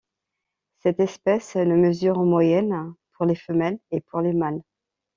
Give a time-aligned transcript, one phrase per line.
[0.79, 4.63] Cette espèce ne mesure en moyenne pour les femelles et pour les mâles.